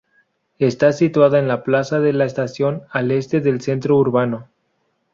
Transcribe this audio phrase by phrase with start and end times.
[0.57, 4.47] Está situada en la plaza de la Estación al este del centre urbano.